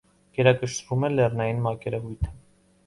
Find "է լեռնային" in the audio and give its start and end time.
1.11-1.63